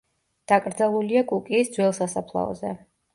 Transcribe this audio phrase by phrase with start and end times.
[0.51, 2.73] დაკრძალულია კუკიის ძველ სასაფლაოზე.